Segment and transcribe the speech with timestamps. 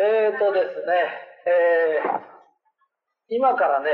[0.00, 0.94] えーとですね、
[1.44, 2.20] えー、
[3.28, 3.90] 今からね、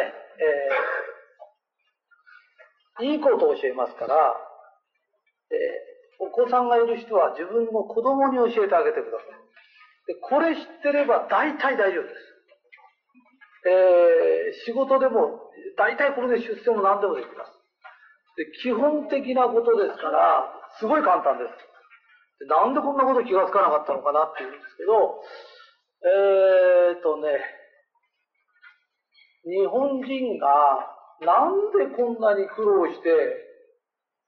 [3.01, 4.15] えー、いいことを教えますから、
[5.51, 9.29] えー、お子さんがいる人は自分の子供に教えてあげてください。
[10.07, 12.15] でこれ知ってれば大体大丈夫です。
[13.67, 17.53] えー、仕事でも大体これで出世も何でもできます。
[18.39, 20.47] で基本的なことですから、
[20.79, 21.51] すごい簡単です。
[22.39, 25.21] でなんでこんなこと気がつかなかったのかなっていうんですけど、
[26.05, 27.43] えーとね、
[29.45, 30.47] 日本人が
[31.21, 33.11] なんでこんなに苦労して、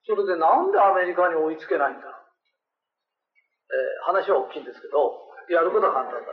[0.07, 2.09] それでなんでアメリカに追いつけないんだ？
[3.71, 5.15] えー、話は大きいんですけど、
[5.49, 6.33] やることは簡単だ。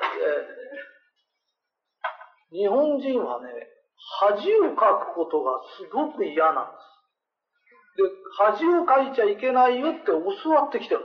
[2.52, 3.50] えー、日本人はね、
[4.22, 8.02] 恥をかくことがすごく嫌なんです。
[8.02, 11.02] で、恥をかいちゃいけないよって教わってきてる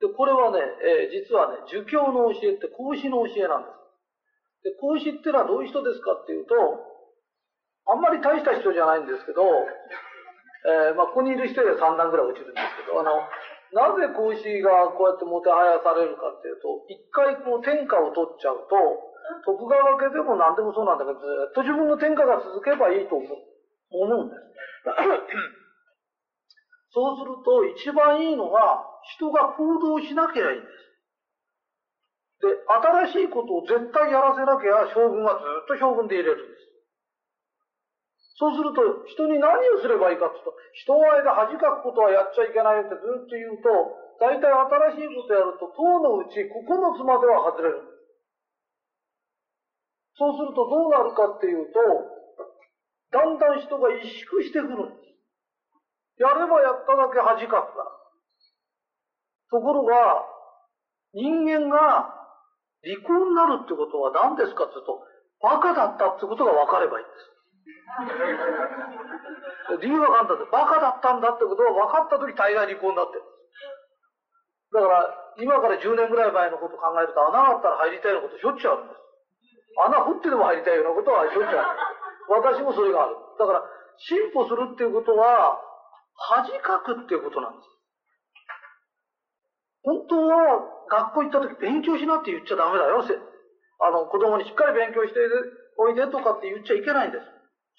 [0.00, 0.08] で。
[0.08, 3.70] これはね、えー、実はね、儒教の教えって孔子の教えなんで
[4.64, 4.72] す。
[4.72, 6.54] で、孔子ってのはどういう人ですかっていうと、
[7.88, 9.44] あんまり大した人じゃないんですけど、
[10.68, 13.24] えー、まあ、ここにいる人で3段ぐらい落ちるんですけど、あの、
[13.72, 18.76] なぜ孔子がこうやってもてはやされるかっていうと、一回こう天下を取っちゃうと、
[19.46, 23.38] 徳川家でも何でもそうなんだけど、ずっと自分の天下が続けばいいと思う
[23.90, 25.59] 思うんです。
[26.92, 28.82] そうすると一番いいのが、
[29.16, 30.80] 人が行動しなきゃいいんです。
[32.40, 32.48] で、
[33.12, 36.60] 新しいことを絶対やらせなきゃ将軍はずっと将軍でいれるんです。
[38.40, 43.68] そうすると、人に何をすればいいかっていうと、人前で恥かくことはやっちゃいけないってずっと言うと、
[44.16, 46.48] 大体新しいことやると、塔のうち9
[46.96, 47.84] つまでは外れる。
[50.16, 51.76] そうするとどうなるかっていうと、
[53.12, 54.99] だんだん人が萎縮してくるんです。
[56.20, 57.88] やればやっただけ恥かくから。
[59.48, 59.96] ところが、
[61.16, 62.12] 人間が
[62.84, 65.00] 離婚になるってことは何ですかって言うと、
[65.40, 67.32] バカだったってことが分かればいいんです。
[69.80, 70.50] 理由は簡単です。
[70.52, 74.74] バカだったんだってことが分かった時大概離婚になってるんです。
[74.76, 79.00] だから、今から10年ぐらい前のこと考えると穴があったら入りたいようなことしょっちゅうあるんです。
[79.88, 81.80] 穴掘ってでも入りたいようなことはしょっちゅうある。
[82.28, 83.16] 私もそれがある。
[83.38, 83.64] だから、
[83.96, 85.58] 進歩するっていうことは、
[86.20, 87.68] 恥かくっていうことなんです。
[89.82, 90.60] 本当は
[90.92, 93.00] 学校行った時勉強しなって言っちゃダメだよ。
[93.00, 95.18] あの、子供にしっかり勉強して
[95.78, 97.24] おいでとかって言っちゃいけないんです。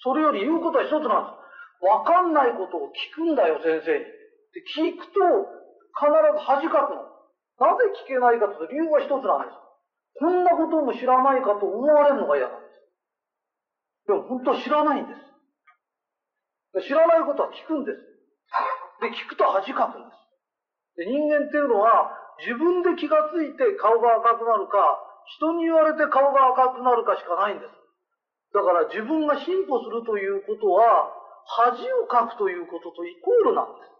[0.02, 1.86] それより言うことは一つなんです。
[1.86, 4.02] わかんないことを聞くんだよ、先生に。
[4.02, 5.22] で、聞くと
[5.94, 7.06] 必ず恥かくの。
[7.62, 9.58] なぜ聞けないかというと理由は一つなんです。
[10.18, 12.72] こんなことも知らないかと思われるのが嫌なんです。
[14.08, 15.14] でも本当は知らないんで
[16.82, 16.88] す。
[16.88, 18.11] 知らないことは聞くんです。
[19.00, 20.22] で、聞くと恥かくんです。
[20.96, 22.12] で人間っていうのは
[22.44, 24.76] 自分で気がついて顔が赤くなるか、
[25.38, 27.70] 人に言われて顔が赤くなるかしかないんです。
[28.52, 31.08] だから自分が進歩するということは、
[31.46, 33.92] 恥をかくということとイコールなんです。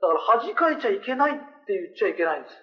[0.00, 2.54] だから恥かいちゃいけないって言っちゃいけないんです。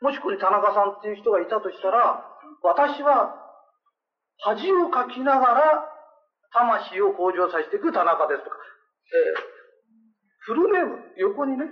[0.00, 2.22] もしここに田中さんっていう人がいたとしたら、
[2.62, 3.34] 私は
[4.44, 5.88] 恥をかきながら
[6.52, 9.53] 魂を向上させていく田中ですとか、えー、
[10.44, 11.64] フルネーム、横にね、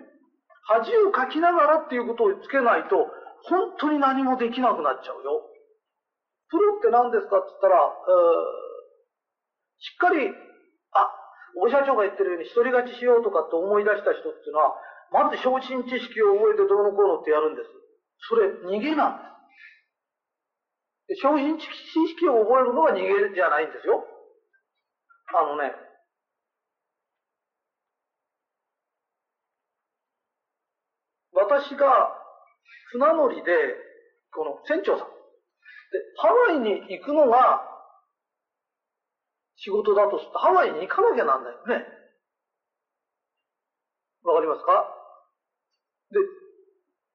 [0.65, 3.09] 恥をかきながらっていうことをつけないと、
[3.45, 5.45] 本当に何もできなくなっちゃうよ。
[6.49, 7.93] プロって何ですかって言ったら、
[9.79, 10.29] しっかり、
[10.93, 11.11] あ、
[11.57, 14.77] 大社長が言ってるように一人勝ちしようとかって思い出した人っていうのは、
[15.11, 17.69] まず昇進知識を覚えてどうのこうのってやるんです。
[18.29, 19.19] それ、逃げなん
[21.09, 21.21] です。
[21.21, 24.07] 昇進知識を覚えるのが逃げじゃないんですよ。
[25.37, 25.75] あのね、
[31.61, 32.09] 私が
[32.93, 33.53] 船乗りで、
[34.33, 35.09] この船長さん。
[35.09, 35.13] で、
[36.17, 37.61] ハワイに行くのが
[39.57, 41.85] 仕事だとすると、ハワイに行かなきゃなんないよね。
[44.25, 44.89] わかりますか？
[46.11, 46.21] で、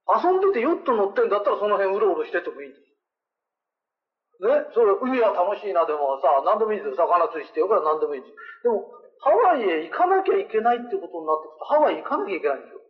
[0.06, 4.46] 遊んでてヨット乗ってんだったらその辺うろうろしててもいいんです。
[4.46, 6.96] ね、それ海は楽しいなでもさ、何でもいいですよ。
[6.96, 8.34] 魚釣りしてよから何でもいいです。
[8.61, 8.85] でも、
[9.20, 12.86] ハワイへ行かなきゃいけないってことになってくると、ハワイ行かなきゃいけないんですよ。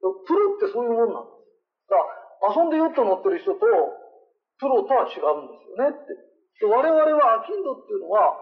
[0.00, 1.90] プロってそういうもんなんです。
[1.90, 3.60] だから遊んでヨット乗ってる人と、
[4.58, 6.14] プロとは違うんですよねって。
[6.60, 8.36] で我々はアキンドっていうのは、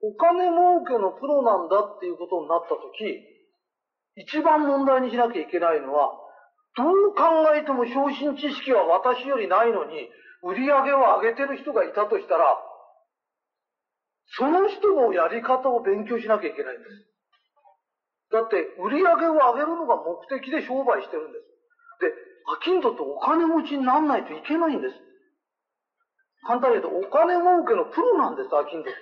[0.00, 3.02] お金儲けのプロなんだっていうことになったとき、
[4.16, 6.10] 一番問題にしなきゃいけないのは、
[6.76, 10.08] どう考えても昇進知識は私よりないのに、
[10.42, 12.56] 売り上げを上げてる人がいたとしたら、
[14.36, 17.17] その人のやり方を勉強しなきゃいけないんです。
[18.30, 21.44] だって、売り上げを上げるのが目的で商売してるんです。
[22.00, 22.12] で、
[22.52, 24.94] アキンドってお金持ちになんないといけないんです。
[26.46, 29.00] 簡単に言うと、お金儲けのプロなんです、アキンドって。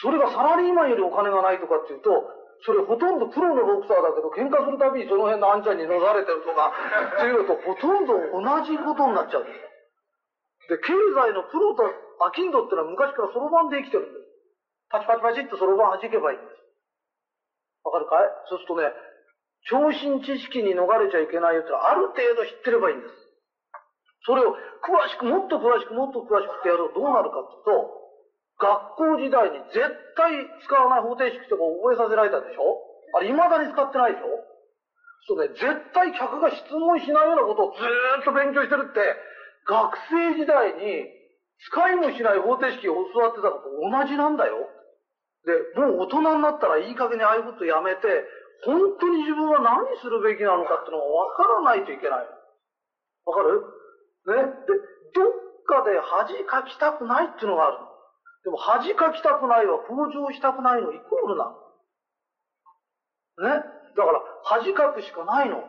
[0.00, 2.24] それがサラリーマンよりお金がないとかっていうと、
[2.64, 6.72] それほとんどプロのボクサーだけど、喧嘩するたびにその辺のあんちゃんに乗られてるとか、
[7.20, 10.72] っていうと、ほとんど同じことになっちゃうんです。
[10.72, 11.84] で、経済のプロと
[12.24, 14.24] アキンドってのは昔からそろばんで生きてるんです。
[14.88, 16.63] パチパチパチってそろばん弾けばいいんです。
[17.84, 18.28] わかるかい？
[18.48, 18.90] そうするとね、
[19.68, 23.12] 超新知識に逃れちゃいけないやつはある程度知ってればいいんです。
[24.24, 27.92] それを詳しく、もっと詳しく、もっと詳しくってやるとどうなるかっていうと、
[28.56, 29.84] 学校時代に絶
[30.16, 30.32] 対
[30.64, 32.80] 使わない方程式とか覚えさせられたでしょ？
[33.16, 34.40] あれ未だに使ってないでしょ？
[35.26, 39.00] そうね、絶対客が質問しないようなことをずーっと勉強してるって、
[39.64, 41.08] 学生時代に
[41.64, 44.68] 使いもしない方程式を教わってたのと同じなんだよ。
[45.44, 48.24] で、もう大人になったらいい加減にああいうことやめて、
[48.64, 52.24] 本当に自分は何するべきなのかっていうのがわからないといけない。
[53.26, 53.60] わかる？
[54.26, 54.40] ね？
[54.40, 54.40] で、
[55.12, 55.24] どっ
[55.68, 57.76] かで恥かきたくないっていうのがある。
[58.44, 61.52] でも恥かきたくないは向上したくないのイコールな
[63.44, 63.52] の。
[63.60, 63.64] ね？
[63.96, 65.64] だから恥かくしかないの。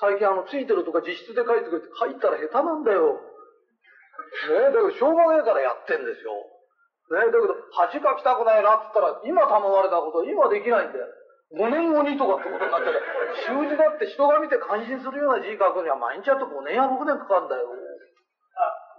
[0.00, 3.20] 最近あの、ついてるとか実質で書いてくれて書いたら下手なんだよ。
[4.48, 4.72] ね？
[4.72, 6.32] だけどしょうがないからやってんですよ。
[7.12, 11.04] ね、だけど、恥かきたくないなって言ったら、今頼まれたこと今できないんだよ。
[11.52, 13.60] 5年後にとかってことになっちゃう。
[13.60, 17.68] 習字だって人が見て感心するような字書くには毎日やっと5年や6年かかるんだよ。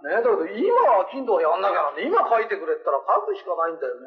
[0.06, 4.06] ねだけど今は金土やんなきゃなんで、今書いてくれったら書くしかないんだよね。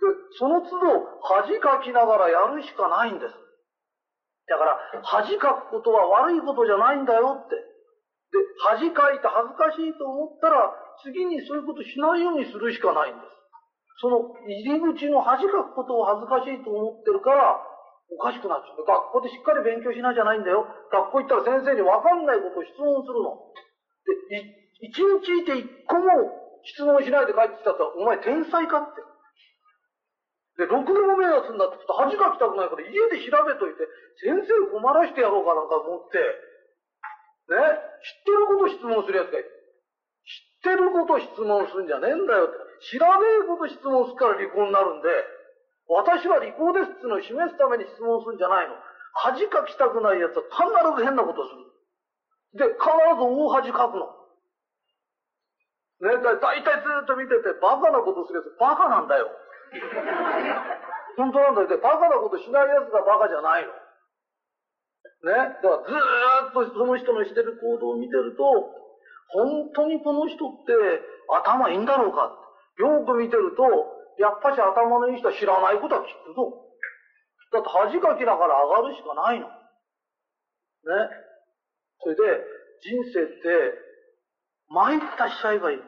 [0.00, 0.08] で、
[0.40, 3.34] その都度恥かきながらやるしかないんです。
[4.48, 7.54] だから、恥かくことは悪いことじゃないんだよって。
[7.54, 7.62] で、
[8.64, 13.40] 恥かいて恥ずかしいと思ったら、次にそういうことしないようにするしかないんです。
[14.00, 17.60] その入り口の恥かくことを恥ずかしいと思ってるから、
[18.10, 18.82] おかしくなっちゃう。
[18.82, 20.66] 学校でしっかり勉強しないじゃないんだよ。
[20.90, 23.38] 学校行ったら先生にわかんないことを質問するの。
[24.32, 26.08] で、一日いて一個も
[26.64, 29.04] 質問しないで帰ってきたら、お前天才かって。
[30.58, 33.84] で、ろくでも目安になってくと恥かきたくないから家で調べといて、
[34.24, 36.18] 先生困らしてやろうかなんか思って、
[37.52, 37.56] ね、
[38.00, 39.59] 知ってること質問するやつがいる。
[40.60, 42.58] 知ってること質問するんじゃねえんだよって。
[42.92, 45.08] 知らねえこと質問するから離婚になるんで、
[45.88, 48.76] 私は離婚ですっていうのを示すために質問するんじゃないの。
[49.12, 50.68] 恥かきたくない奴は必
[51.00, 52.68] ず変なことする。
[52.68, 54.06] で、必ず大恥かくの。
[56.00, 59.28] ね、だいたいずっと見てて、バカなことするやつ、バカなんだよ。
[61.16, 61.68] 本当なんだよ。
[61.68, 63.72] で、バカなことしない奴がバカじゃないの。
[65.28, 65.60] ね。
[65.60, 68.72] だからずーっとその人のしてる行動を見てると、
[69.32, 70.72] 本当にこの人って
[71.28, 72.34] 頭いいんだろうか？
[72.78, 73.62] よく見てると、
[74.18, 76.52] やっぱし頭のいい人は知らないことは聞くぞ。
[77.52, 79.46] だって恥かきながら上がるしかないの。
[79.46, 79.52] ね。
[82.02, 82.22] それで、
[82.80, 83.74] 人生って、
[84.68, 85.76] 参ったしちゃえばいい。
[85.78, 85.82] ね。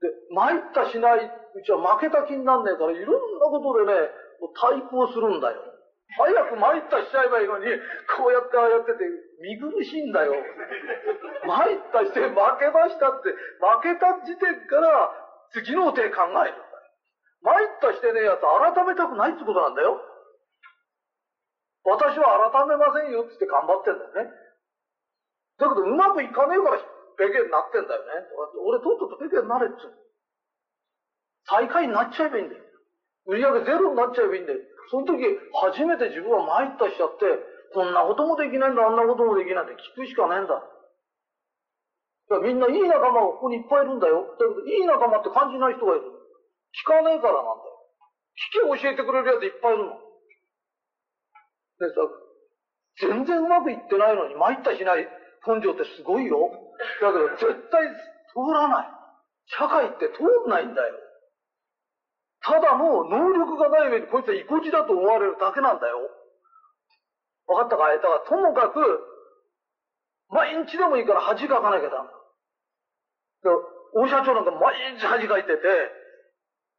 [0.00, 4.08] で、参ったしないうちは負けた気になんねえから、いろんなことでね、
[4.54, 5.60] 対抗するんだよ。
[6.16, 7.66] 早く参ったしちゃえばいいのに、
[8.18, 9.04] こうやってああやってて、
[9.40, 10.34] 見苦しいんだよ。
[11.46, 13.30] 参ったして負けましたって、
[13.62, 15.10] 負けた時点から
[15.52, 16.54] 次の手考える。
[17.42, 19.96] 参ったしてねえやつ改めたくないってことなんだよ。
[21.84, 24.30] 私は改めませんよって言って頑張ってんだよね。
[25.58, 26.78] だけどうまくいかねえから
[27.16, 28.28] ペケになってんだよね。
[28.60, 29.92] 俺とっととペケになれっつう。
[31.48, 32.60] 最下位になっちゃえばいいんだよ。
[33.26, 34.58] 売り上げゼロになっちゃえばいいんだよ。
[34.90, 35.22] その時、
[35.54, 37.24] 初めて自分は参ったしちゃって、
[37.72, 40.58] こんなこともできないんだ、あんなこともできないんだ、聞くしかないんだ。
[42.30, 44.26] だみんないい仲間がここにいっぱいいるんだよ。
[44.38, 46.06] だけど、いい仲間って感じない人がいる。
[46.74, 47.80] 聞かねえからなんだよ。
[48.54, 49.94] 聞き教えてくれるやついっぱいいるの。
[51.78, 52.06] でさ、
[52.98, 55.06] 全然うまくいってないのに参ったしない
[55.46, 56.50] 根性ってすごいよ。
[57.00, 57.86] だけど絶対
[58.34, 58.88] 通らない。
[59.46, 60.94] 社会って通んないんだよ。
[62.42, 66.08] ただの能力がない上にこいつは意固地だと思われるだけなんだよ。
[67.48, 67.92] わかったか？
[67.92, 68.80] いだからともかく、
[70.30, 72.14] 毎日でもいいから恥かかなきゃダメだ。
[73.92, 75.58] 大社長なんか毎日恥かいてて、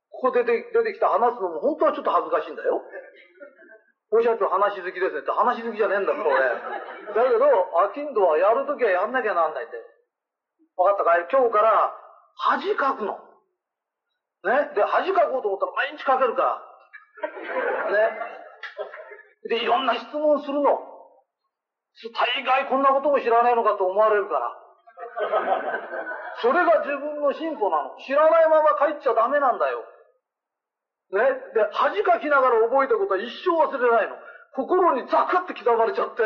[0.09, 2.81] ここ出て出てきて話すのも本当はちょっと恥ずかしいんだよ。
[4.11, 6.39] 大社長話好きですねって話好きじゃねえんだから俺。
[7.11, 7.45] だけど、
[7.79, 9.75] アキンドはやるときはやんなきゃなんないって。
[10.75, 11.19] わかったか？
[11.19, 11.93] い今日から
[12.35, 13.19] 恥かくの。
[14.43, 14.73] ね。
[14.73, 16.61] で、恥かこうと思ったら毎日かけるから。
[17.91, 18.19] ね。
[19.49, 20.79] で、いろんな質問するの。
[22.13, 24.61] 大概こんなことも知らねえのかと思われるから。
[26.41, 27.97] それが自分の進歩なの。
[28.01, 29.83] 知らないまま帰っちゃダメなんだよ。
[31.11, 31.21] ね。
[31.53, 34.15] で、恥かきながら覚えたことは一生忘れないの。
[34.55, 36.23] 心にザクって刻まれちゃって、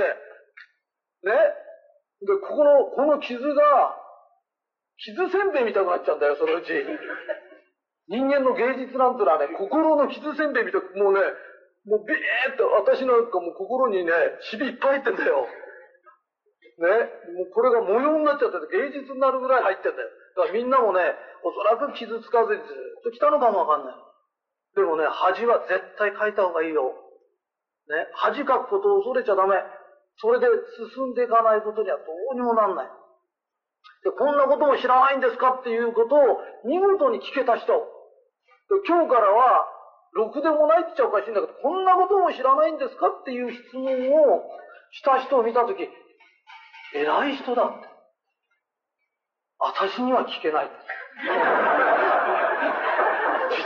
[1.25, 1.33] ね
[2.21, 3.97] で、ここの、この傷が、
[4.97, 6.71] 傷せんべいみたくなっちゃうんだよ、そのうち。
[8.07, 11.21] 人間の芸術なんてのはね、心の傷せんべいみたく、もうね、
[11.85, 14.11] もうビーッと私なんかもう心にね、
[14.49, 15.47] シビいっぱい入ってんだよ。
[16.77, 16.87] ね、
[17.39, 20.09] もうこれが模様になっちゃって芸術になるぐらい入ってんだよ。
[20.35, 20.99] だからみんなもね、
[21.45, 23.95] おそらく傷つかずにずっと来たのかもわかんない。
[24.75, 26.93] でもね、恥は絶対書いた方がいいよ。
[27.87, 29.55] ね、恥かくことを恐れちゃダメ。
[30.17, 30.47] それで
[30.95, 32.89] 進んでいかないことにはどうにもなんない。
[34.03, 37.94] で、こんなことも知らないんですかっていうことを見事に聞けた人。
[38.69, 39.67] 今日からは、
[40.13, 44.47] ろくでもないって言っちゃおかしいんだけど、こんなことも知らないんですかっていう質問を
[44.91, 45.87] した人を見たとき、
[46.95, 47.87] 偉い人だって。
[49.59, 50.69] 私には聞けない。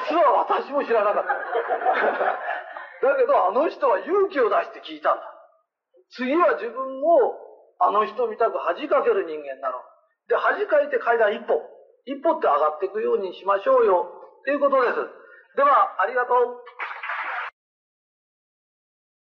[0.10, 1.34] 実は私も知らなかった。
[3.08, 5.24] だけど、あの人は勇気を出して聞いたんだ。
[6.12, 7.38] 次は自分も、
[7.80, 9.78] あの人みたく恥かける人間なの。
[10.28, 11.62] で、恥かいて階段一歩。
[12.06, 14.19] 一歩って上がっていくようにしましょうよ。
[14.50, 14.98] ということです。
[15.54, 16.58] では、ありがとう。